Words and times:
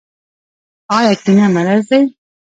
آیا 0.97 1.13
کینه 1.23 1.47
مرض 1.55 1.85
دی؟ 1.91 2.01